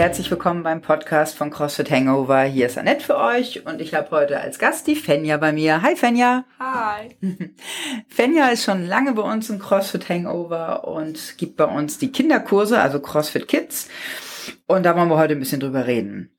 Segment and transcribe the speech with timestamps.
[0.00, 2.40] herzlich willkommen beim Podcast von CrossFit Hangover.
[2.44, 5.82] Hier ist Annette für euch und ich habe heute als Gast die Fenja bei mir.
[5.82, 6.46] Hi Fenja.
[6.58, 7.18] Hi.
[8.08, 12.80] Fenja ist schon lange bei uns im CrossFit Hangover und gibt bei uns die Kinderkurse,
[12.80, 13.90] also CrossFit Kids.
[14.66, 16.34] Und da wollen wir heute ein bisschen drüber reden.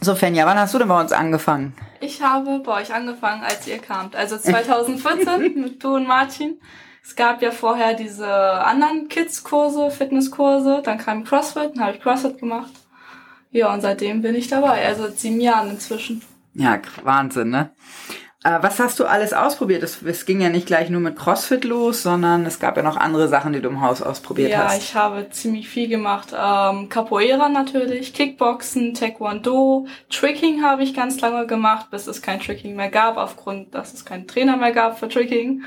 [0.00, 1.74] So, Fenja, wann hast du denn bei uns angefangen?
[2.00, 4.14] Ich habe bei euch angefangen, als ihr kamt.
[4.14, 6.60] Also 2014 mit du und Martin.
[7.02, 12.38] Es gab ja vorher diese anderen Kids-Kurse, Fitnesskurse, dann kam CrossFit, dann habe ich CrossFit
[12.38, 12.72] gemacht.
[13.50, 16.22] Ja, und seitdem bin ich dabei, also seit sieben Jahren inzwischen.
[16.54, 17.70] Ja, Wahnsinn, ne?
[18.44, 19.82] Äh, was hast du alles ausprobiert?
[19.82, 22.96] Es, es, ging ja nicht gleich nur mit CrossFit los, sondern es gab ja noch
[22.96, 24.72] andere Sachen, die du im Haus ausprobiert ja, hast.
[24.72, 26.28] Ja, ich habe ziemlich viel gemacht.
[26.32, 32.76] Ähm, Capoeira natürlich, Kickboxen, Taekwondo, Tricking habe ich ganz lange gemacht, bis es kein Tricking
[32.76, 35.64] mehr gab, aufgrund, dass es keinen Trainer mehr gab für Tricking.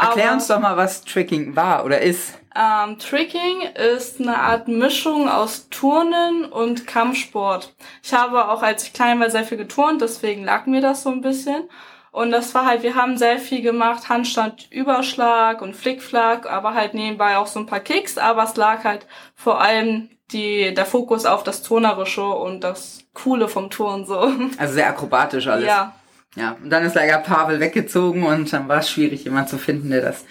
[0.00, 2.34] Erklär uns doch mal, was Tricking war oder ist.
[2.54, 7.74] Ähm, Tricking ist eine Art Mischung aus Turnen und Kampfsport.
[8.02, 11.10] Ich habe auch, als ich klein war, sehr viel geturnt, deswegen lag mir das so
[11.10, 11.68] ein bisschen.
[12.10, 16.94] Und das war halt, wir haben sehr viel gemacht, Handstand, Überschlag und Flickflack, aber halt
[16.94, 21.26] nebenbei auch so ein paar Kicks, aber es lag halt vor allem die, der Fokus
[21.26, 24.32] auf das Turnerische und das Coole vom Turn so.
[24.58, 25.66] Also sehr akrobatisch alles.
[25.66, 25.94] Ja,
[26.36, 29.90] ja, und dann ist leider Pavel weggezogen und dann war es schwierig, jemand zu finden,
[29.90, 30.24] der das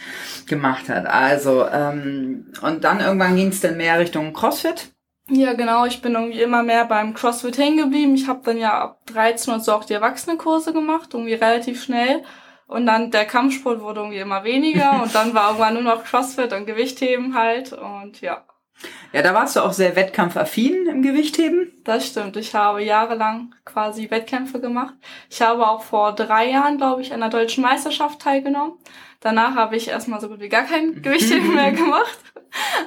[0.46, 1.06] gemacht hat.
[1.06, 4.92] Also, ähm, und dann irgendwann ging es dann mehr Richtung CrossFit.
[5.30, 5.86] Ja, genau.
[5.86, 8.16] Ich bin irgendwie immer mehr beim CrossFit hängen geblieben.
[8.16, 12.24] Ich habe dann ja ab 13 und so auch die Erwachsenenkurse gemacht, irgendwie relativ schnell.
[12.68, 16.54] Und dann der Kampfsport wurde irgendwie immer weniger und dann war irgendwann nur noch CrossFit
[16.54, 18.46] und Gewichtheben halt und ja.
[19.14, 21.72] Ja, da warst du auch sehr wettkampfaffin im Gewichtheben.
[21.84, 22.38] Das stimmt.
[22.38, 24.94] Ich habe jahrelang quasi Wettkämpfe gemacht.
[25.30, 28.74] Ich habe auch vor drei Jahren, glaube ich, an der deutschen Meisterschaft teilgenommen.
[29.22, 32.20] Danach habe ich erstmal so gut wie gar kein Gewichtheben mehr gemacht.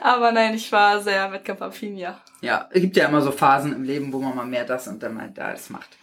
[0.00, 2.20] Aber nein, ich war sehr wettkampfaffin, ja.
[2.40, 5.02] Ja, es gibt ja immer so Phasen im Leben, wo man mal mehr das und
[5.02, 5.96] dann mal das macht.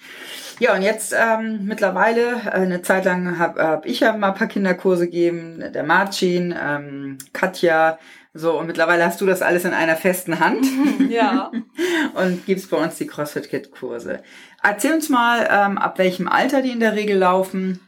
[0.59, 4.33] Ja, und jetzt ähm, mittlerweile, äh, eine Zeit lang habe hab ich ja mal ein
[4.35, 7.99] paar Kinderkurse gegeben, der Marcin, ähm, Katja,
[8.37, 10.65] so, und mittlerweile hast du das alles in einer festen Hand.
[11.09, 11.51] Ja.
[12.13, 14.21] und gibst bei uns die CrossFit Kit Kurse.
[14.61, 17.79] Erzähl uns mal, ähm, ab welchem Alter die in der Regel laufen.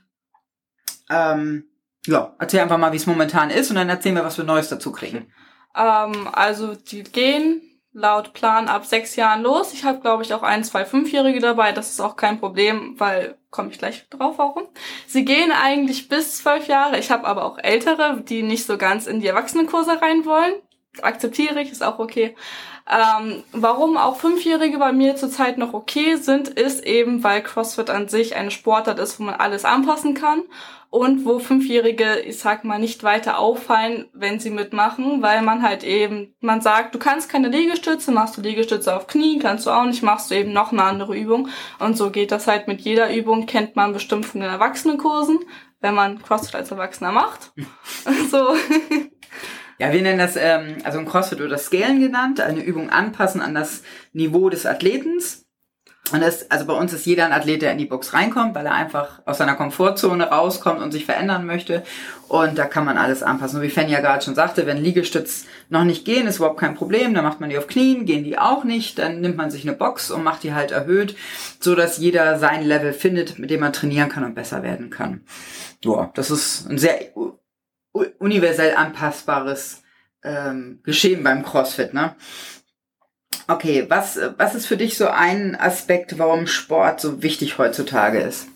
[1.10, 1.66] Ähm,
[2.06, 4.70] ja, erzähl einfach mal, wie es momentan ist und dann erzählen wir, was wir Neues
[4.70, 5.32] dazu kriegen.
[5.76, 7.62] Ähm, also die gehen
[7.92, 9.74] laut Plan ab sechs Jahren los.
[9.74, 11.72] Ich habe, glaube ich, auch ein, zwei Fünfjährige dabei.
[11.72, 14.68] Das ist auch kein Problem, weil komme ich gleich drauf, warum.
[15.08, 17.00] Sie gehen eigentlich bis zwölf Jahre.
[17.00, 20.54] Ich habe aber auch ältere, die nicht so ganz in die Erwachsenenkurse rein wollen.
[21.04, 22.36] Akzeptiere ich, ist auch okay.
[22.90, 28.08] Ähm, warum auch Fünfjährige bei mir zurzeit noch okay sind, ist eben, weil CrossFit an
[28.08, 30.42] sich eine Sportart ist, wo man alles anpassen kann
[30.90, 35.84] und wo Fünfjährige, ich sag mal, nicht weiter auffallen, wenn sie mitmachen, weil man halt
[35.84, 39.86] eben, man sagt, du kannst keine Liegestütze, machst du Liegestütze auf Knie, kannst du auch
[39.86, 41.50] nicht, machst du eben noch eine andere Übung.
[41.78, 45.40] Und so geht das halt mit jeder Übung, kennt man bestimmt von den Erwachsenenkursen,
[45.80, 47.52] wenn man CrossFit als Erwachsener macht.
[48.32, 48.56] so.
[49.80, 53.56] Ja, wir nennen das, ähm, also im CrossFit oder Scalen genannt, eine Übung anpassen an
[53.56, 53.82] das
[54.12, 55.46] Niveau des Athletens.
[56.12, 58.66] Und das, also bei uns ist jeder ein Athlet, der in die Box reinkommt, weil
[58.66, 61.84] er einfach aus seiner Komfortzone rauskommt und sich verändern möchte.
[62.28, 63.58] Und da kann man alles anpassen.
[63.58, 66.74] Und wie Fanny ja gerade schon sagte, wenn Liegestütz noch nicht gehen, ist überhaupt kein
[66.74, 67.14] Problem.
[67.14, 68.98] Dann macht man die auf Knien, gehen die auch nicht.
[68.98, 71.16] Dann nimmt man sich eine Box und macht die halt erhöht,
[71.60, 75.22] so dass jeder sein Level findet, mit dem man trainieren kann und besser werden kann.
[75.84, 77.00] Ja, das ist ein sehr
[78.20, 79.84] universell anpassbares
[80.24, 82.16] ähm, Geschehen beim CrossFit, ne?
[83.48, 88.48] Okay, was, was ist für dich so ein Aspekt, warum Sport so wichtig heutzutage ist?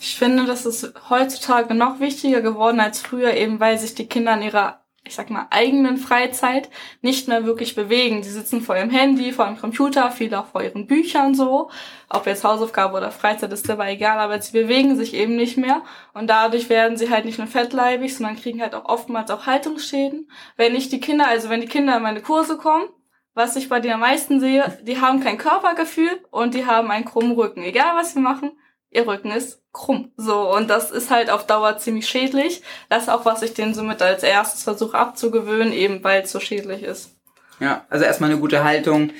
[0.00, 4.34] Ich finde, das ist heutzutage noch wichtiger geworden als früher, eben weil sich die Kinder
[4.34, 4.79] in ihrer,
[5.10, 6.70] ich sag mal, eigenen Freizeit
[7.02, 8.22] nicht mehr wirklich bewegen.
[8.22, 11.68] Die sitzen vor ihrem Handy, vor dem Computer, viele auch vor ihren Büchern so.
[12.08, 15.82] Ob jetzt Hausaufgabe oder Freizeit ist dabei egal, aber sie bewegen sich eben nicht mehr.
[16.14, 20.30] Und dadurch werden sie halt nicht nur fettleibig, sondern kriegen halt auch oftmals auch Haltungsschäden.
[20.56, 22.88] Wenn nicht die Kinder, also wenn die Kinder in meine Kurse kommen,
[23.34, 27.04] was ich bei denen am meisten sehe, die haben kein Körpergefühl und die haben einen
[27.04, 27.62] krummen Rücken.
[27.64, 28.52] Egal was wir machen,
[28.90, 30.12] ihr Rücken ist krumm.
[30.16, 32.62] So, und das ist halt auf Dauer ziemlich schädlich.
[32.88, 36.40] Das ist auch, was ich denen somit als erstes versuche abzugewöhnen, eben weil es so
[36.40, 37.16] schädlich ist.
[37.60, 39.12] Ja, also erstmal eine gute Haltung.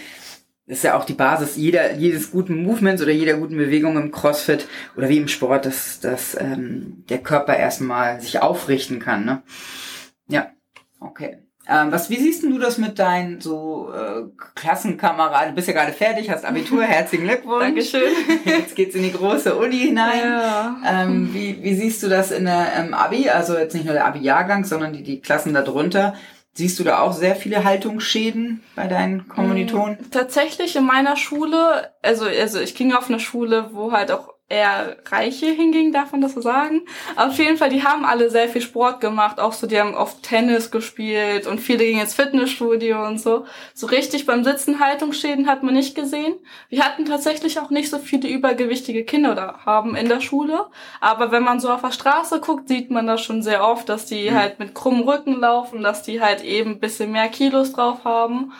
[0.66, 4.66] ist ja auch die Basis jeder, jedes guten Movements oder jeder guten Bewegung im CrossFit
[4.96, 9.24] oder wie im Sport, dass, dass ähm, der Körper erstmal sich aufrichten kann.
[9.24, 9.42] Ne?
[10.28, 10.52] Ja,
[11.00, 11.38] okay.
[11.70, 14.22] Ähm, was, wie siehst du das mit deinen so äh,
[14.56, 15.50] Klassenkameraden?
[15.50, 17.62] Du bist ja gerade fertig, hast Abitur, herzlichen Glückwunsch.
[17.62, 18.10] Dankeschön.
[18.44, 20.20] Jetzt geht's in die große Uni hinein.
[20.20, 20.76] Ja.
[20.84, 23.30] Ähm, wie, wie siehst du das in der ähm, Abi?
[23.30, 26.14] Also jetzt nicht nur der Abi-Jahrgang, sondern die, die Klassen darunter.
[26.52, 29.98] Siehst du da auch sehr viele Haltungsschäden bei deinen Kommilitonen?
[30.00, 34.34] Mm, Tatsächlich in meiner Schule, also, also ich ging auf eine Schule, wo halt auch
[34.50, 36.82] eher Reiche hinging, darf man das so sagen.
[37.14, 40.24] Auf jeden Fall, die haben alle sehr viel Sport gemacht, auch so, die haben oft
[40.24, 43.46] Tennis gespielt und viele gingen ins Fitnessstudio und so.
[43.74, 46.34] So richtig beim Sitzen Haltungsschäden hat man nicht gesehen.
[46.68, 50.66] Wir hatten tatsächlich auch nicht so viele übergewichtige Kinder oder haben in der Schule.
[51.00, 54.06] Aber wenn man so auf der Straße guckt, sieht man das schon sehr oft, dass
[54.06, 54.34] die mhm.
[54.34, 58.52] halt mit krummem Rücken laufen, dass die halt eben ein bisschen mehr Kilos drauf haben.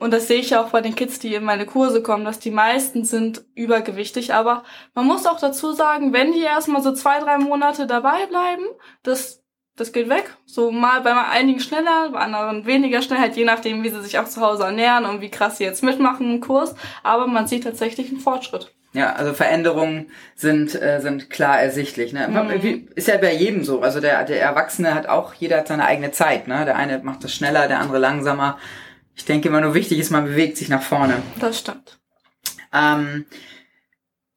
[0.00, 2.38] Und das sehe ich ja auch bei den Kids, die in meine Kurse kommen, dass
[2.38, 4.32] die meisten sind übergewichtig.
[4.32, 4.64] Aber
[4.94, 8.64] man muss auch dazu sagen, wenn die erstmal so zwei, drei Monate dabei bleiben,
[9.02, 9.42] das,
[9.76, 10.34] das geht weg.
[10.46, 14.18] So mal bei einigen schneller, bei anderen weniger schnell, halt je nachdem, wie sie sich
[14.18, 16.74] auch zu Hause ernähren und wie krass sie jetzt mitmachen im Kurs.
[17.02, 18.72] Aber man sieht tatsächlich einen Fortschritt.
[18.92, 22.14] Ja, also Veränderungen sind, äh, sind klar ersichtlich.
[22.14, 22.26] Ne?
[22.26, 22.88] Mhm.
[22.94, 23.82] Ist ja bei jedem so.
[23.82, 26.48] Also der, der Erwachsene hat auch, jeder hat seine eigene Zeit.
[26.48, 26.64] Ne?
[26.64, 28.58] Der eine macht das schneller, der andere langsamer.
[29.20, 31.22] Ich denke immer nur wichtig ist, man bewegt sich nach vorne.
[31.38, 31.98] Das stimmt.
[32.72, 33.26] Ähm,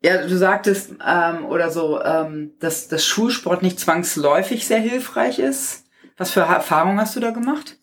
[0.02, 5.86] ja, du sagtest ähm, oder so, ähm, dass das Schulsport nicht zwangsläufig sehr hilfreich ist.
[6.18, 7.78] Was für Erfahrungen hast du da gemacht?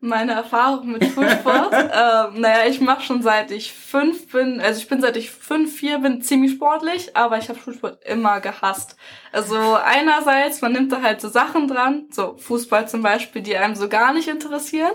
[0.00, 4.88] Meine Erfahrung mit Schulsport, ähm, naja, ich mache schon seit ich fünf bin, also ich
[4.88, 8.96] bin seit ich fünf, vier bin ziemlich sportlich, aber ich habe Schulsport immer gehasst.
[9.32, 13.74] Also einerseits, man nimmt da halt so Sachen dran, so Fußball zum Beispiel, die einem
[13.74, 14.92] so gar nicht interessieren.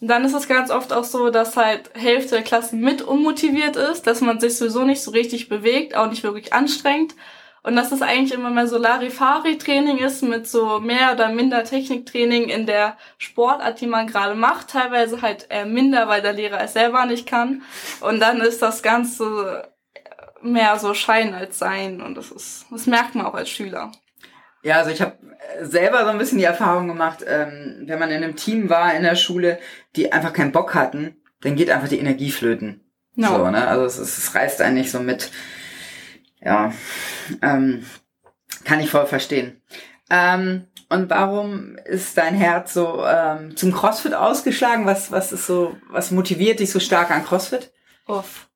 [0.00, 3.76] Und dann ist es ganz oft auch so, dass halt Hälfte der Klassen mit unmotiviert
[3.76, 7.14] ist, dass man sich sowieso nicht so richtig bewegt, auch nicht wirklich anstrengt.
[7.62, 12.48] Und dass es eigentlich immer mehr so Larifari-Training ist mit so mehr oder minder Techniktraining
[12.48, 14.70] in der Sportart, die man gerade macht.
[14.70, 17.62] Teilweise halt eher minder, weil der Lehrer es selber nicht kann.
[18.00, 19.68] Und dann ist das Ganze
[20.40, 22.00] mehr so Schein als Sein.
[22.00, 23.92] Und das ist, das merkt man auch als Schüler.
[24.62, 25.16] Ja, also ich habe
[25.62, 29.02] selber so ein bisschen die Erfahrung gemacht, ähm, wenn man in einem Team war in
[29.02, 29.58] der Schule,
[29.96, 32.84] die einfach keinen Bock hatten, dann geht einfach die Energie flöten.
[33.14, 33.28] No.
[33.28, 33.66] So, ne?
[33.66, 35.30] Also es, es reißt einen nicht so mit.
[36.40, 36.72] Ja,
[37.42, 37.84] ähm,
[38.64, 39.62] kann ich voll verstehen.
[40.10, 44.86] Ähm, und warum ist dein Herz so ähm, zum CrossFit ausgeschlagen?
[44.86, 47.72] Was, was ist so, was motiviert dich so stark an CrossFit?
[48.06, 48.48] Uff.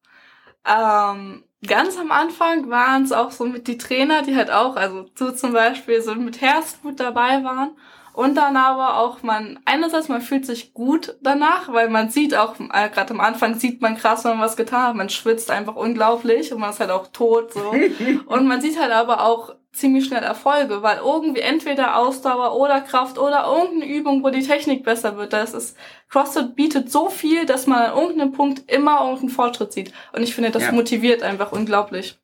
[0.67, 5.07] Ähm, ganz am Anfang waren es auch so mit die Trainer, die halt auch, also
[5.17, 7.77] du zum Beispiel so mit Herzblut dabei waren.
[8.13, 12.55] Und dann aber auch man, einerseits man fühlt sich gut danach, weil man sieht auch,
[12.61, 15.75] äh, gerade am Anfang sieht man krass, wenn man was getan hat, man schwitzt einfach
[15.75, 17.73] unglaublich und man ist halt auch tot so.
[18.27, 23.19] und man sieht halt aber auch ziemlich schnell Erfolge, weil irgendwie entweder Ausdauer oder Kraft
[23.19, 25.33] oder irgendeine Übung, wo die Technik besser wird.
[25.33, 25.77] Das ist,
[26.09, 29.93] CrossFit bietet so viel, dass man an irgendeinem Punkt immer irgendeinen Fortschritt sieht.
[30.13, 30.73] Und ich finde, das ja.
[30.73, 32.19] motiviert einfach unglaublich.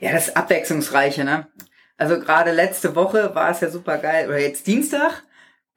[0.00, 1.46] Ja, das Abwechslungsreiche, ne?
[1.96, 5.22] Also gerade letzte Woche war es ja super geil, oder jetzt Dienstag,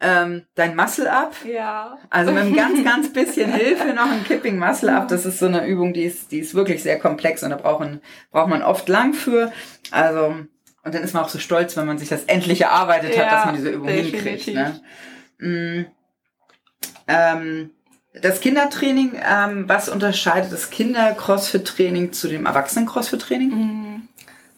[0.02, 1.36] ähm, dein Muscle Up.
[1.46, 1.98] Ja.
[2.10, 5.08] Also mit einem ganz, ganz bisschen Hilfe noch ein Kipping Muscle Up.
[5.10, 7.82] Das ist so eine Übung, die ist, die ist wirklich sehr komplex und da braucht
[7.82, 9.52] man, braucht man oft lang für.
[9.92, 10.36] Also
[10.84, 13.32] und dann ist man auch so stolz, wenn man sich das endlich erarbeitet ja, hat,
[13.32, 14.24] dass man diese Übung definitiv.
[14.24, 14.56] hinkriegt.
[14.56, 14.82] Ne?
[15.40, 15.86] Mm,
[17.08, 17.72] ähm,
[18.22, 23.50] das Kindertraining, ähm, was unterscheidet das Kinder-Crossfit-Training zu dem Erwachsenen-Crossfit-Training?
[23.50, 23.89] Mm.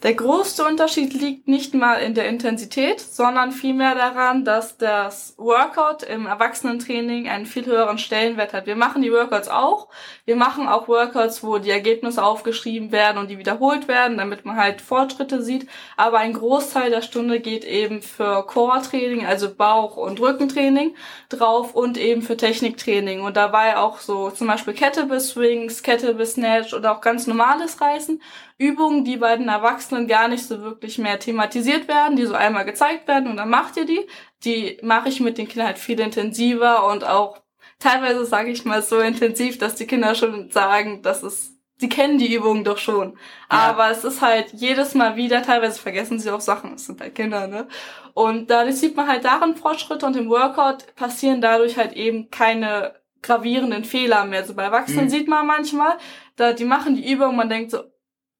[0.02, 6.02] Der größte Unterschied liegt nicht mal in der Intensität, sondern vielmehr daran, dass das Workout
[6.02, 8.66] im Erwachsenentraining einen viel höheren Stellenwert hat.
[8.66, 9.86] Wir machen die Workouts auch.
[10.24, 14.56] Wir machen auch Workouts, wo die Ergebnisse aufgeschrieben werden und die wiederholt werden, damit man
[14.56, 15.68] halt Fortschritte sieht.
[15.96, 20.96] Aber ein Großteil der Stunde geht eben für Core-Training, also Bauch- und Rückentraining
[21.28, 23.20] drauf und eben für Techniktraining.
[23.20, 28.20] Und dabei auch so zum Beispiel Kettlebell Swings, Kettlebell Snatch oder auch ganz normales Reißen.
[28.58, 32.64] Übungen, die bei den Erwachsenen gar nicht so wirklich mehr thematisiert werden, die so einmal
[32.64, 34.06] gezeigt werden und dann macht ihr die.
[34.44, 37.40] Die mache ich mit den Kindern halt viel intensiver und auch
[37.78, 42.16] teilweise sage ich mal so intensiv, dass die Kinder schon sagen, dass es sie kennen
[42.16, 43.18] die Übungen doch schon.
[43.50, 43.58] Ja.
[43.58, 47.14] Aber es ist halt jedes Mal wieder, teilweise vergessen sie auch Sachen, es sind halt
[47.14, 47.66] Kinder, ne?
[48.14, 52.94] Und dadurch sieht man halt darin Fortschritte und im Workout passieren dadurch halt eben keine
[53.20, 54.44] gravierenden Fehler mehr.
[54.44, 55.10] So bei Erwachsenen mhm.
[55.10, 55.96] sieht man manchmal,
[56.36, 57.82] da die machen die Übung, man denkt so,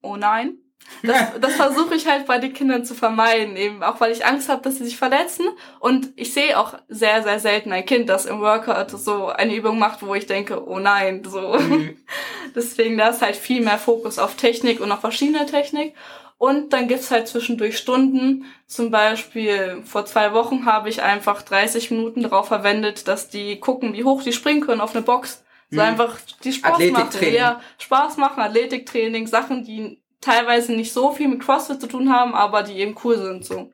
[0.01, 0.57] oh nein.
[1.01, 4.49] Das, das versuche ich halt bei den Kindern zu vermeiden, eben auch weil ich Angst
[4.49, 5.45] habe, dass sie sich verletzen.
[5.79, 9.79] Und ich sehe auch sehr, sehr selten ein Kind, das im Workout so eine Übung
[9.79, 11.57] macht, wo ich denke, oh nein, so.
[11.57, 11.97] Mhm.
[12.55, 15.95] Deswegen da ist halt viel mehr Fokus auf Technik und auf verschiedene Technik.
[16.37, 18.45] Und dann gibt's halt zwischendurch Stunden.
[18.67, 23.93] Zum Beispiel vor zwei Wochen habe ich einfach 30 Minuten darauf verwendet, dass die gucken,
[23.93, 25.43] wie hoch die springen können auf eine Box.
[25.69, 25.87] So mhm.
[25.87, 27.33] einfach die Spaß machen.
[27.33, 32.33] Ja, Spaß machen, Athletiktraining, Sachen, die teilweise nicht so viel mit CrossFit zu tun haben,
[32.33, 33.71] aber die eben cool sind so.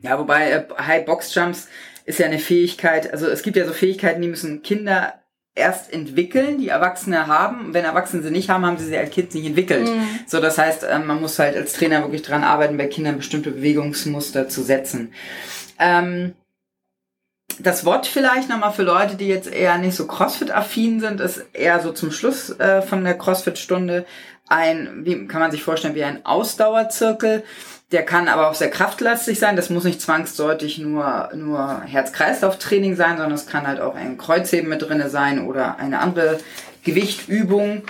[0.00, 1.68] Ja, wobei äh, High Box Jumps
[2.04, 5.14] ist ja eine Fähigkeit, also es gibt ja so Fähigkeiten, die müssen Kinder
[5.58, 7.74] erst entwickeln, die Erwachsene haben.
[7.74, 9.88] Wenn Erwachsene sie nicht haben, haben sie sie als Kind nicht entwickelt.
[9.88, 10.20] Mhm.
[10.26, 13.50] So, das heißt, ähm, man muss halt als Trainer wirklich dran arbeiten, bei Kindern bestimmte
[13.50, 15.12] Bewegungsmuster zu setzen.
[15.78, 16.34] Ähm,
[17.60, 21.80] das Wort vielleicht nochmal für Leute, die jetzt eher nicht so CrossFit-affin sind, ist eher
[21.80, 24.06] so zum Schluss äh, von der CrossFit-Stunde
[24.48, 27.44] ein, wie kann man sich vorstellen, wie ein Ausdauerzirkel.
[27.92, 29.56] Der kann aber auch sehr kraftlastig sein.
[29.56, 34.68] Das muss nicht zwangsdeutig nur, nur Herz-Kreislauf-Training sein, sondern es kann halt auch ein Kreuzheben
[34.68, 36.38] mit drinne sein oder eine andere
[36.84, 37.82] Gewichtübung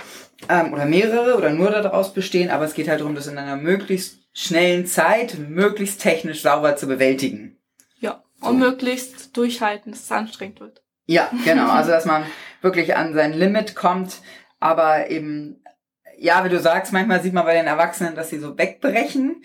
[0.47, 2.49] ähm, oder mehrere oder nur daraus bestehen.
[2.49, 6.87] Aber es geht halt darum, das in einer möglichst schnellen Zeit möglichst technisch sauber zu
[6.87, 7.57] bewältigen.
[7.99, 10.81] Ja, und möglichst durchhalten, dass es anstrengend wird.
[11.05, 11.67] Ja, genau.
[11.69, 12.23] Also, dass man
[12.61, 14.21] wirklich an sein Limit kommt,
[14.59, 15.61] aber eben,
[16.19, 19.43] ja, wie du sagst, manchmal sieht man bei den Erwachsenen, dass sie so wegbrechen.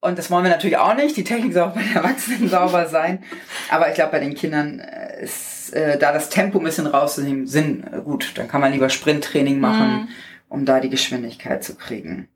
[0.00, 1.16] Und das wollen wir natürlich auch nicht.
[1.16, 3.24] Die Technik soll auch bei den Erwachsenen sauber sein.
[3.70, 7.46] Aber ich glaube, bei den Kindern äh, ist äh, da das Tempo ein bisschen rauszunehmen
[7.46, 7.84] Sinn.
[7.90, 10.08] Äh, gut, dann kann man lieber Sprinttraining machen, mhm.
[10.48, 12.28] um da die Geschwindigkeit zu kriegen.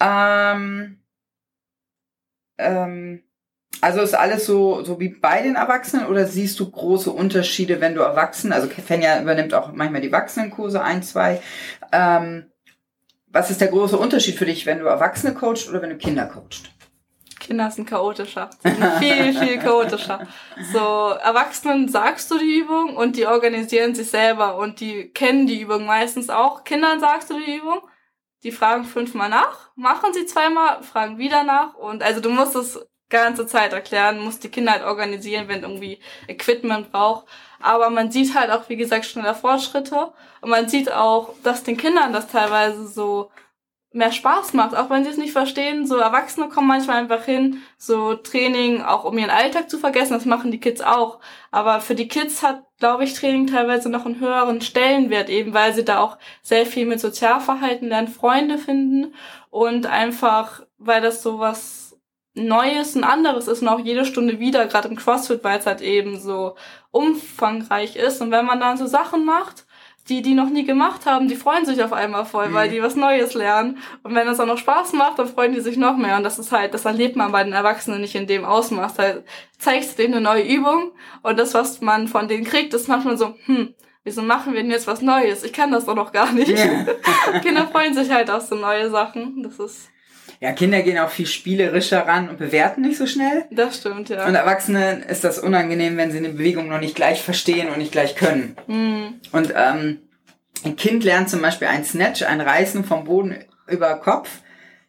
[0.00, 0.98] Ähm,
[2.58, 3.22] ähm,
[3.80, 7.94] also ist alles so, so wie bei den Erwachsenen oder siehst du große Unterschiede, wenn
[7.94, 11.40] du Erwachsenen, also Fenja übernimmt auch manchmal die Erwachsenenkurse, ein, zwei.
[11.90, 12.51] Ähm,
[13.32, 16.26] was ist der große Unterschied für dich, wenn du Erwachsene coachst oder wenn du Kinder
[16.26, 16.70] coachst?
[17.40, 18.50] Kinder sind chaotischer.
[18.62, 20.28] Sind viel, viel chaotischer.
[20.72, 25.60] So, Erwachsenen sagst du die Übung und die organisieren sich selber und die kennen die
[25.60, 26.62] Übung meistens auch.
[26.62, 27.80] Kindern sagst du die Übung,
[28.44, 32.80] die fragen fünfmal nach, machen sie zweimal, fragen wieder nach und also du musst es
[33.12, 37.26] ganze Zeit erklären, musst die Kinder halt organisieren, wenn irgendwie Equipment braucht.
[37.62, 41.76] Aber man sieht halt auch, wie gesagt, schneller Fortschritte und man sieht auch, dass den
[41.76, 43.30] Kindern das teilweise so
[43.94, 45.86] mehr Spaß macht, auch wenn sie es nicht verstehen.
[45.86, 50.24] So Erwachsene kommen manchmal einfach hin, so Training auch um ihren Alltag zu vergessen, das
[50.24, 51.20] machen die Kids auch.
[51.50, 55.74] Aber für die Kids hat, glaube ich, Training teilweise noch einen höheren Stellenwert, eben weil
[55.74, 59.14] sie da auch sehr viel mit Sozialverhalten lernen, Freunde finden
[59.50, 61.91] und einfach, weil das so was
[62.34, 65.82] Neues, ein anderes ist und auch jede Stunde wieder, gerade im CrossFit, weil es halt
[65.82, 66.56] eben so
[66.90, 68.22] umfangreich ist.
[68.22, 69.66] Und wenn man dann so Sachen macht,
[70.08, 72.54] die, die noch nie gemacht haben, die freuen sich auf einmal voll, mhm.
[72.54, 73.78] weil die was Neues lernen.
[74.02, 76.16] Und wenn es auch noch Spaß macht, dann freuen die sich noch mehr.
[76.16, 78.94] Und das ist halt, das erlebt man bei den Erwachsenen nicht in dem Ausmaß.
[78.94, 79.14] Da
[79.58, 83.16] zeigst du denen eine neue Übung und das, was man von denen kriegt, ist manchmal
[83.16, 85.44] so, hm, wieso machen wir denn jetzt was Neues?
[85.44, 86.48] Ich kann das doch noch gar nicht.
[86.48, 86.86] Yeah.
[87.42, 89.42] Kinder freuen sich halt auf so neue Sachen.
[89.44, 89.91] Das ist
[90.42, 93.44] ja, Kinder gehen auch viel spielerischer ran und bewerten nicht so schnell.
[93.52, 94.26] Das stimmt, ja.
[94.26, 97.92] Und Erwachsene ist das unangenehm, wenn sie eine Bewegung noch nicht gleich verstehen und nicht
[97.92, 98.56] gleich können.
[98.66, 99.20] Mhm.
[99.30, 99.98] Und ähm,
[100.64, 103.36] ein Kind lernt zum Beispiel ein Snatch, ein Reißen vom Boden
[103.68, 104.40] über Kopf,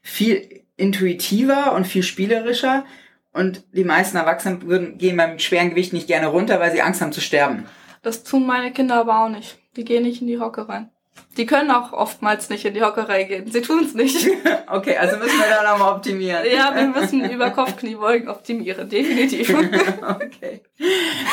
[0.01, 2.83] viel intuitiver und viel spielerischer.
[3.31, 6.99] Und die meisten Erwachsenen würden, gehen beim schweren Gewicht nicht gerne runter, weil sie Angst
[6.99, 7.67] haben zu sterben.
[8.01, 9.59] Das tun meine Kinder aber auch nicht.
[9.75, 10.89] Die gehen nicht in die Hocke rein.
[11.37, 13.49] Die können auch oftmals nicht in die Hockerei gehen.
[13.49, 14.27] Sie tun es nicht.
[14.67, 16.43] okay, also müssen wir da nochmal optimieren.
[16.45, 19.49] Ja, wir müssen über Kopfkniebeugen optimieren, definitiv.
[20.01, 20.61] okay.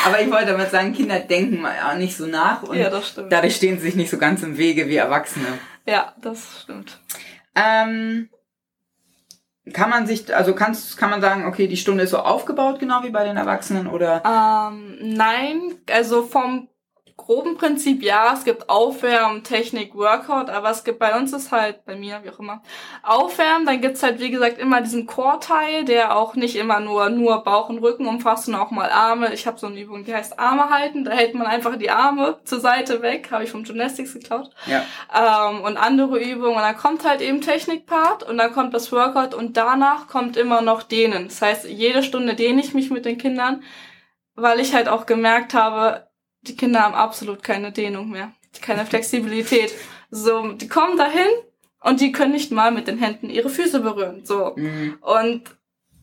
[0.05, 3.31] Aber ich wollte damit sagen, Kinder denken auch nicht so nach und ja, das stimmt.
[3.31, 5.45] dadurch stehen sie sich nicht so ganz im Wege wie Erwachsene.
[5.85, 6.99] Ja, das stimmt.
[7.55, 8.29] Ähm,
[9.73, 13.03] kann man sich, also kannst, kann man sagen, okay, die Stunde ist so aufgebaut, genau
[13.03, 14.23] wie bei den Erwachsenen, oder?
[14.25, 16.69] Ähm, nein, also vom
[17.17, 21.85] groben Prinzip ja, es gibt Aufwärmen, Technik, Workout, aber es gibt bei uns ist halt,
[21.85, 22.61] bei mir, wie auch immer,
[23.03, 27.43] Aufwärmen, dann gibt's halt, wie gesagt, immer diesen Core-Teil, der auch nicht immer nur, nur
[27.43, 29.33] Bauch und Rücken umfasst, sondern auch mal Arme.
[29.33, 32.39] Ich habe so eine Übung, die heißt Arme halten, da hält man einfach die Arme
[32.43, 34.49] zur Seite weg, habe ich vom Gymnastics geklaut.
[34.65, 35.49] Ja.
[35.49, 39.33] Ähm, und andere Übungen, und dann kommt halt eben Technik-Part und dann kommt das Workout
[39.33, 41.27] und danach kommt immer noch Dehnen.
[41.27, 43.63] Das heißt, jede Stunde dehne ich mich mit den Kindern,
[44.35, 46.07] weil ich halt auch gemerkt habe,
[46.43, 48.31] die Kinder haben absolut keine Dehnung mehr,
[48.61, 49.73] keine Flexibilität.
[50.09, 51.29] So, die kommen dahin
[51.81, 54.25] und die können nicht mal mit den Händen ihre Füße berühren.
[54.25, 54.53] So.
[54.55, 54.97] Mhm.
[55.01, 55.43] Und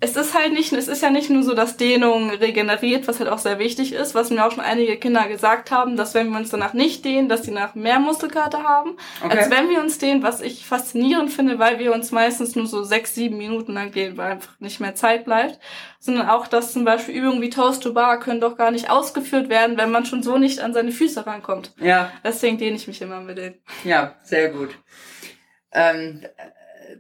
[0.00, 3.28] es ist halt nicht, es ist ja nicht nur so, dass Dehnung regeneriert, was halt
[3.28, 6.38] auch sehr wichtig ist, was mir auch schon einige Kinder gesagt haben, dass wenn wir
[6.38, 9.38] uns danach nicht dehnen, dass sie nach mehr Muskelkater haben, okay.
[9.38, 12.84] als wenn wir uns dehnen, was ich faszinierend finde, weil wir uns meistens nur so
[12.84, 15.58] sechs, sieben Minuten lang gehen, weil einfach nicht mehr Zeit bleibt,
[15.98, 19.48] sondern auch, dass zum Beispiel Übungen wie Toast to Bar können doch gar nicht ausgeführt
[19.48, 21.74] werden, wenn man schon so nicht an seine Füße rankommt.
[21.80, 22.12] Ja.
[22.22, 23.56] Deswegen dehne ich mich immer mit denen.
[23.82, 24.78] Ja, sehr gut.
[25.72, 26.24] Ähm,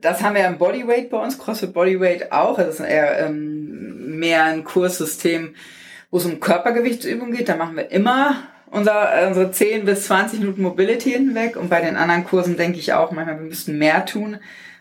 [0.00, 2.56] das haben wir im Bodyweight bei uns, CrossFit Bodyweight auch.
[2.56, 5.54] Das ist eher ähm, mehr ein Kurssystem,
[6.10, 7.48] wo es um Körpergewichtsübungen geht.
[7.48, 8.36] Da machen wir immer
[8.70, 11.56] unser, unsere 10 bis 20 Minuten Mobility hinweg.
[11.56, 14.38] Und bei den anderen Kursen denke ich auch manchmal, wir müssten mehr tun.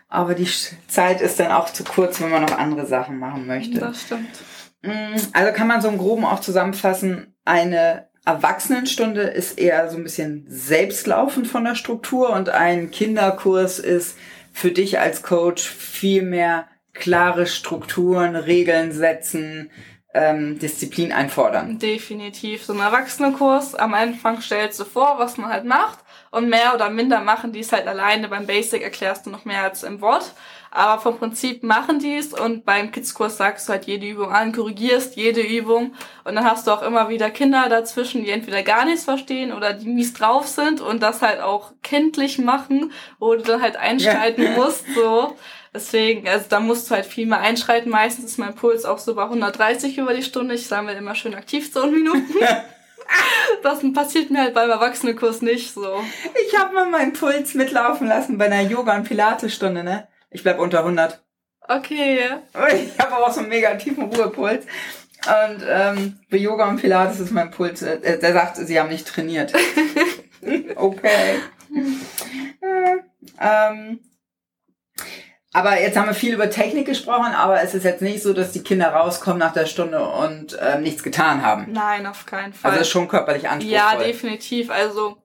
[0.08, 0.48] Aber die
[0.88, 3.78] Zeit ist dann auch zu kurz, wenn man noch andere Sachen machen möchte.
[3.78, 4.30] Das stimmt.
[4.82, 10.02] Mm, Also kann man so im Groben auch zusammenfassen, eine Erwachsenenstunde ist eher so ein
[10.02, 14.18] bisschen selbstlaufend von der Struktur und ein Kinderkurs ist
[14.58, 19.70] für dich als Coach viel mehr klare Strukturen, Regeln setzen,
[20.14, 21.78] ähm, Disziplin einfordern.
[21.78, 22.64] Definitiv.
[22.64, 26.00] So ein Erwachsenenkurs, am Anfang stellst du vor, was man halt macht
[26.32, 28.28] und mehr oder minder machen die es halt alleine.
[28.28, 30.34] Beim Basic erklärst du noch mehr als im Wort.
[30.70, 34.52] Aber vom Prinzip machen die es und beim Kids-Kurs sagst du halt jede Übung an,
[34.52, 35.94] korrigierst jede Übung
[36.24, 39.72] und dann hast du auch immer wieder Kinder dazwischen, die entweder gar nichts verstehen oder
[39.72, 44.44] die mies drauf sind und das halt auch kindlich machen, wo du dann halt einschreiten
[44.44, 44.50] Ja.
[44.50, 45.36] musst, so.
[45.74, 47.90] Deswegen, also da musst du halt viel mehr einschreiten.
[47.90, 50.54] Meistens ist mein Puls auch so bei 130 über die Stunde.
[50.54, 52.34] Ich sammle immer schön Aktivzonenminuten.
[53.62, 56.02] das passiert mir halt beim Erwachsenenkurs nicht so.
[56.48, 60.08] Ich habe mal meinen Puls mitlaufen lassen bei einer Yoga- und Pilatesstunde, ne?
[60.30, 61.22] Ich bleib unter 100.
[61.68, 62.20] Okay.
[62.54, 64.64] Ich habe aber auch so einen mega tiefen Ruhepuls.
[65.26, 69.06] Und ähm, bei Yoga und Pilates ist mein Puls, äh, der sagt, sie haben nicht
[69.06, 69.52] trainiert.
[70.76, 71.40] okay.
[72.60, 72.96] Äh,
[73.40, 74.00] ähm,
[75.52, 78.52] aber jetzt haben wir viel über Technik gesprochen, aber es ist jetzt nicht so, dass
[78.52, 81.72] die Kinder rauskommen nach der Stunde und ähm, nichts getan haben.
[81.72, 82.70] Nein, auf keinen Fall.
[82.70, 83.76] Also es ist schon körperlich anspruchsvoll.
[83.76, 84.70] Ja, definitiv.
[84.70, 85.16] Also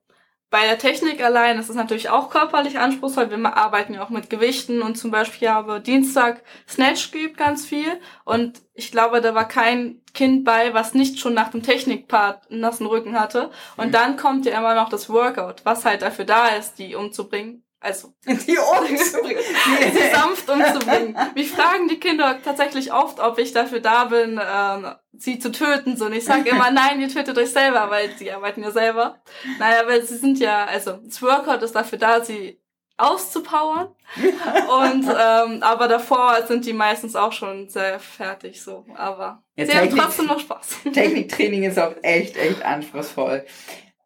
[0.54, 3.28] bei der Technik allein ist es natürlich auch körperlich anspruchsvoll.
[3.28, 7.98] Wir arbeiten ja auch mit Gewichten und zum Beispiel habe Dienstag Snatch geübt ganz viel
[8.24, 12.60] und ich glaube, da war kein Kind bei, was nicht schon nach dem Technikpart einen
[12.60, 13.50] nassen Rücken hatte.
[13.76, 13.92] Und Mhm.
[13.92, 17.64] dann kommt ja immer noch das Workout, was halt dafür da ist, die umzubringen.
[17.84, 19.40] Also Die Ohren zu bringen.
[19.92, 21.16] sie sanft umzubringen.
[21.34, 25.96] Mich fragen die Kinder tatsächlich oft, ob ich dafür da bin, ähm, sie zu töten.
[25.96, 29.22] So, und ich sage immer, nein, ihr tötet euch selber, weil sie arbeiten ja selber.
[29.58, 32.58] Naja, weil sie sind ja, also das Workout ist dafür da, sie
[32.96, 33.88] auszupowern.
[34.16, 38.86] Und ähm, aber davor sind die meistens auch schon sehr fertig so.
[38.96, 40.76] Aber Jetzt sie haben Technik- trotzdem noch Spaß.
[40.92, 43.44] Techniktraining ist auch echt, echt anspruchsvoll.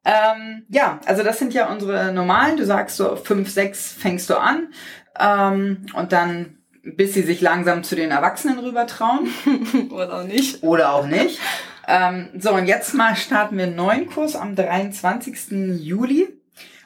[0.08, 2.56] Ähm, ja, also das sind ja unsere normalen.
[2.56, 4.72] Du sagst so fünf, sechs fängst du an
[5.18, 9.28] ähm, und dann bis sie sich langsam zu den Erwachsenen rüber trauen
[9.90, 10.62] Oder auch nicht.
[10.62, 11.38] oder auch nicht.
[11.86, 15.78] Ähm, so, und jetzt mal starten wir einen neuen Kurs am 23.
[15.80, 16.28] Juli.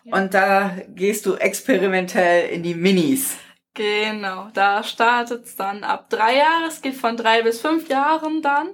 [0.04, 3.36] Und da gehst du experimentell in die Minis.
[3.74, 6.66] Genau, da startet's dann ab drei Jahre.
[6.66, 8.70] Es geht von drei bis fünf Jahren dann.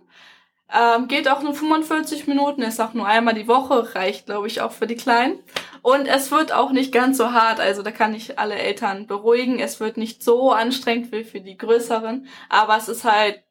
[0.71, 4.61] Ähm, geht auch nur 45 Minuten, ist auch nur einmal die Woche, reicht, glaube ich,
[4.61, 5.39] auch für die Kleinen.
[5.81, 9.59] Und es wird auch nicht ganz so hart, also da kann ich alle Eltern beruhigen.
[9.59, 13.43] Es wird nicht so anstrengend wie für die Größeren, aber es ist halt,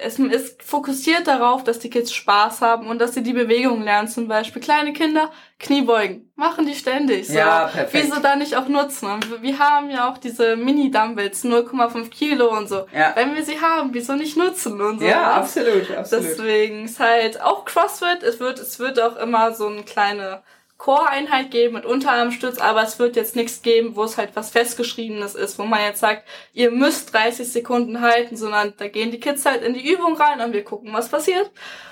[0.00, 4.08] es ist fokussiert darauf, dass die Kids Spaß haben und dass sie die Bewegungen lernen.
[4.08, 7.26] Zum Beispiel kleine Kinder, Kniebeugen, machen die ständig.
[7.28, 7.34] So.
[7.34, 8.06] Ja, perfekt.
[8.06, 9.10] Wieso da nicht auch nutzen?
[9.10, 12.86] Und wir- wir haben ja auch diese Mini-Dumbbells, 0,5 Kilo und so.
[12.94, 13.12] Ja.
[13.16, 15.04] Wenn wir sie haben, wieso nicht nutzen und so?
[15.06, 16.24] Ja, absolut, absolut.
[16.24, 18.22] Deswegen ist halt auch CrossFit.
[18.22, 20.42] Es wird, es wird auch immer so eine kleine
[20.78, 25.34] Core-Einheit geben mit Unterarmstütz, aber es wird jetzt nichts geben, wo es halt was festgeschriebenes
[25.34, 29.44] ist, wo man jetzt sagt, ihr müsst 30 Sekunden halten, sondern da gehen die Kids
[29.44, 31.50] halt in die Übung rein und wir gucken, was passiert.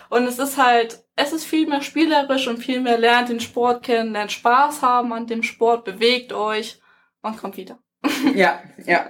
[0.09, 3.83] Und es ist halt, es ist viel mehr spielerisch und viel mehr lernt den Sport
[3.85, 6.81] kennen, lernt Spaß haben an dem Sport, bewegt euch
[7.23, 7.81] und kommt wieder.
[8.35, 9.07] Ja, ja.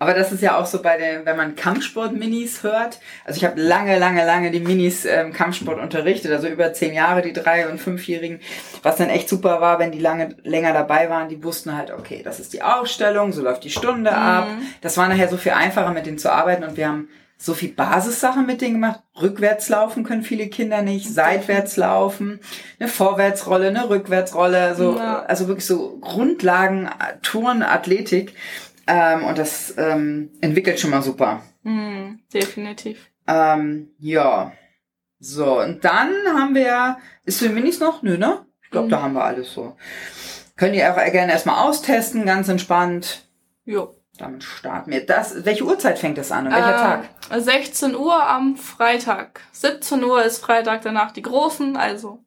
[0.00, 3.00] Aber das ist ja auch so bei den, wenn man Kampfsport-Minis hört.
[3.24, 7.20] Also ich habe lange, lange, lange die Minis ähm, Kampfsport unterrichtet, also über zehn Jahre,
[7.20, 8.40] die drei- und fünfjährigen.
[8.84, 12.22] Was dann echt super war, wenn die lange länger dabei waren, die wussten halt, okay,
[12.22, 14.46] das ist die Aufstellung, so läuft die Stunde ab.
[14.82, 17.08] Das war nachher so viel einfacher, mit denen zu arbeiten und wir haben
[17.40, 19.00] so viel Basissachen mit denen gemacht.
[19.20, 22.40] Rückwärts laufen können viele Kinder nicht, seitwärts laufen,
[22.80, 25.22] eine Vorwärtsrolle, eine Rückwärtsrolle, so, Ja.
[25.22, 26.90] also wirklich so Grundlagen,
[27.22, 28.34] Touren, Athletik.
[28.88, 31.42] Ähm, und das ähm, entwickelt schon mal super.
[31.62, 33.06] Hm, definitiv.
[33.26, 34.52] Ähm, ja.
[35.20, 38.02] So, und dann haben wir ja, ist für Minis noch?
[38.02, 38.46] Nö, ne?
[38.62, 38.90] Ich glaube, Mhm.
[38.90, 39.76] da haben wir alles so.
[40.56, 43.28] Könnt ihr auch gerne erstmal austesten, ganz entspannt.
[43.64, 43.94] Jo.
[44.18, 45.06] Damit starten wir.
[45.06, 47.08] Das, welche Uhrzeit fängt das an und welcher Tag?
[47.30, 49.40] Äh, 16 Uhr am Freitag.
[49.52, 52.24] 17 Uhr ist Freitag danach die Großen, also.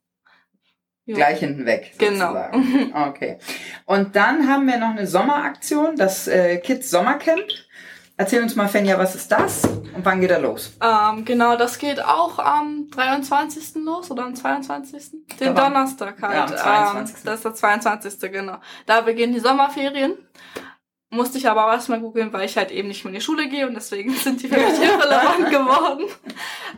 [1.05, 1.15] jo.
[1.15, 1.93] Gleich hinten weg.
[1.97, 2.27] Genau.
[2.27, 2.93] sozusagen.
[3.09, 3.39] Okay.
[3.85, 7.43] Und dann haben wir noch eine Sommeraktion, das äh, Kids Sommercamp.
[8.17, 10.73] Erzähl uns mal, Fenja, was ist das und wann geht er los?
[10.79, 13.83] Ähm, genau, das geht auch am 23.
[13.83, 15.37] los oder am 22.
[15.39, 16.35] Den Donnerstag halt.
[16.35, 17.15] Ja, am 22..
[17.15, 18.31] Ähm, das ist der 22.
[18.31, 18.57] genau.
[18.85, 20.13] Da beginnen die Sommerferien.
[21.13, 23.49] Musste ich aber auch erstmal googeln, weil ich halt eben nicht mehr in die Schule
[23.49, 26.05] gehe und deswegen sind die für mich irrelevant geworden.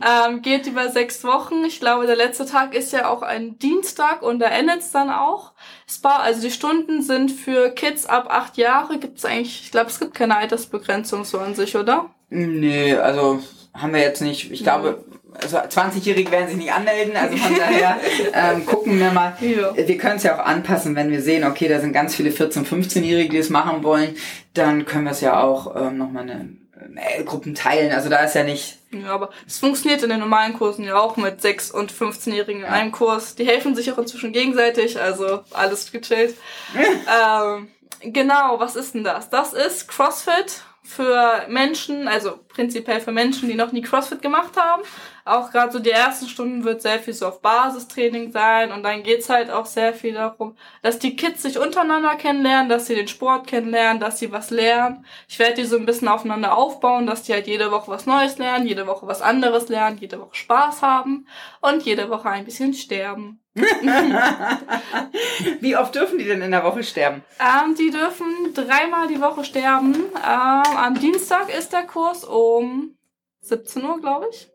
[0.04, 1.64] Ähm, geht über sechs Wochen.
[1.64, 5.08] Ich glaube, der letzte Tag ist ja auch ein Dienstag und da endet es dann
[5.08, 5.52] auch.
[5.88, 8.98] Spa, also die Stunden sind für Kids ab acht Jahre.
[8.98, 12.10] Gibt es eigentlich, ich glaube, es gibt keine Altersbegrenzung so an sich, oder?
[12.28, 13.38] Nee, also
[13.72, 15.04] haben wir jetzt nicht, ich glaube,
[15.40, 17.98] also 20-Jährige werden sich nicht anmelden, also von daher
[18.34, 19.36] ähm, gucken wir mal.
[19.40, 19.76] Ja.
[19.76, 22.64] Wir können es ja auch anpassen, wenn wir sehen, okay, da sind ganz viele 14-,
[22.64, 24.16] 15-Jährige, die es machen wollen,
[24.54, 26.48] dann können wir es ja auch ähm, nochmal eine
[26.88, 27.92] Mail-Gruppen teilen.
[27.92, 28.78] Also da ist ja nicht.
[28.90, 32.68] Ja, aber es funktioniert in den normalen Kursen ja auch mit 6- und 15-Jährigen in
[32.68, 33.34] einem Kurs.
[33.34, 36.36] Die helfen sich auch inzwischen gegenseitig, also alles gechillt.
[36.74, 37.68] ähm,
[38.02, 39.30] genau, was ist denn das?
[39.30, 44.82] Das ist CrossFit für Menschen, also prinzipiell für Menschen, die noch nie CrossFit gemacht haben.
[45.26, 49.02] Auch gerade so die ersten Stunden wird sehr viel so auf Basistraining sein und dann
[49.02, 53.08] geht's halt auch sehr viel darum, dass die Kids sich untereinander kennenlernen, dass sie den
[53.08, 55.06] Sport kennenlernen, dass sie was lernen.
[55.26, 58.38] Ich werde die so ein bisschen aufeinander aufbauen, dass die halt jede Woche was Neues
[58.38, 61.26] lernen, jede Woche was anderes lernen, jede Woche Spaß haben
[61.62, 63.40] und jede Woche ein bisschen sterben.
[65.60, 67.22] Wie oft dürfen die denn in der Woche sterben?
[67.38, 69.94] Ähm, die dürfen dreimal die Woche sterben.
[69.94, 72.96] Ähm, am Dienstag ist der Kurs um
[73.40, 74.48] 17 Uhr, glaube ich.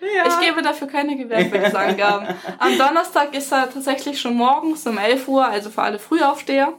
[0.00, 0.26] Ja.
[0.28, 2.28] Ich gebe dafür keine Gewerbeangaben.
[2.58, 6.74] Am Donnerstag ist er tatsächlich schon morgens um 11 Uhr, also für alle Frühaufsteher.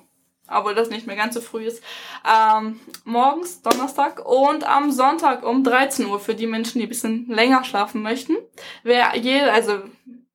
[0.45, 1.83] Aber das nicht mehr ganz so früh ist.
[2.25, 7.27] Ähm, morgens, Donnerstag und am Sonntag um 13 Uhr für die Menschen, die ein bisschen
[7.27, 8.37] länger schlafen möchten.
[8.83, 9.81] Wer je, also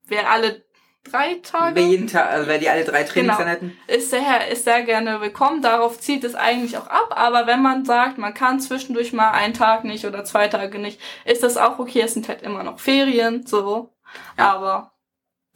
[0.06, 0.62] wer alle
[1.10, 3.38] drei Tage Wer jeden Tag, also wer die alle drei Trainings Genau.
[3.38, 3.78] dann hätten.
[3.86, 5.62] ist sehr, ist sehr gerne willkommen.
[5.62, 7.08] Darauf zieht es eigentlich auch ab.
[7.16, 11.00] Aber wenn man sagt, man kann zwischendurch mal einen Tag nicht oder zwei Tage nicht,
[11.24, 12.02] ist das auch okay.
[12.02, 13.92] Es sind halt immer noch Ferien, so.
[14.38, 14.52] Ja.
[14.52, 14.92] Aber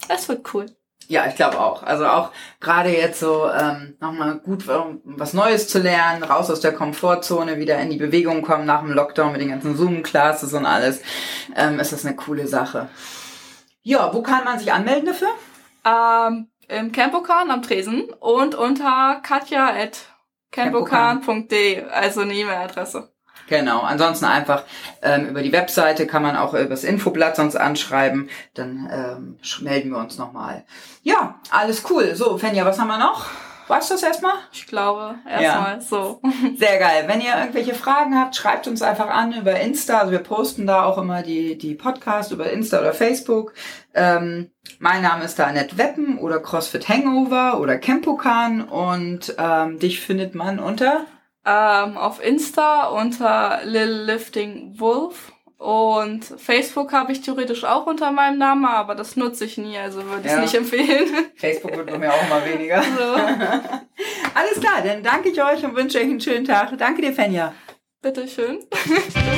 [0.08, 0.66] es wird cool.
[1.08, 1.84] Ja, ich glaube auch.
[1.84, 6.58] Also auch gerade jetzt so ähm, nochmal gut um was Neues zu lernen, raus aus
[6.58, 10.66] der Komfortzone, wieder in die Bewegung kommen nach dem Lockdown mit den ganzen Zoom-Classes und
[10.66, 11.00] alles,
[11.54, 12.88] ähm, ist das eine coole Sache.
[13.86, 15.28] Ja, wo kann man sich anmelden dafür?
[15.84, 23.12] Ähm, Im Campokan am Tresen und unter katja.campokan.de, also eine E-Mail-Adresse.
[23.46, 24.64] Genau, ansonsten einfach
[25.02, 29.90] ähm, über die Webseite kann man auch über das Infoblatt sonst anschreiben, dann ähm, melden
[29.90, 30.64] wir uns nochmal.
[31.02, 32.16] Ja, alles cool.
[32.16, 33.26] So, Fenja, was haben wir noch?
[33.68, 34.34] War's das erstmal?
[34.52, 36.20] Ich glaube, erstmal so.
[36.56, 37.04] Sehr geil.
[37.06, 39.98] Wenn ihr irgendwelche Fragen habt, schreibt uns einfach an über Insta.
[39.98, 43.54] Also wir posten da auch immer die, die Podcasts über Insta oder Facebook.
[43.94, 50.00] Ähm, mein Name ist da Annette Weppen oder CrossFit Hangover oder Campokan und ähm, dich
[50.00, 51.06] findet man unter
[51.44, 58.38] ähm, auf Insta unter Lil Lifting Wolf und Facebook habe ich theoretisch auch unter meinem
[58.38, 60.40] Namen, aber das nutze ich nie, also würde ich es Ja.
[60.40, 61.08] nicht empfehlen.
[61.36, 62.82] Facebook wird mir auch immer weniger.
[62.82, 63.02] so,
[64.34, 66.76] Alles klar, dann danke ich euch und wünsche euch einen schönen Tag.
[66.78, 67.54] Danke dir, Fenja.
[68.02, 68.58] bitteschön.